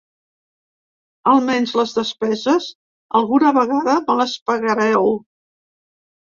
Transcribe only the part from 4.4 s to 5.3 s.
pagareu.